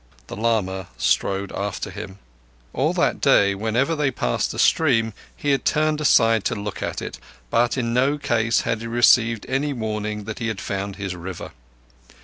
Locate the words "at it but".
6.81-7.77